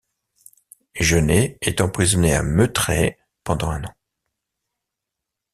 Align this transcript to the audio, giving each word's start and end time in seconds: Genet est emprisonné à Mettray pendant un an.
Genet 0.99 1.59
est 1.61 1.79
emprisonné 1.79 2.33
à 2.33 2.41
Mettray 2.41 3.19
pendant 3.43 3.69
un 3.69 3.83
an. 3.83 3.93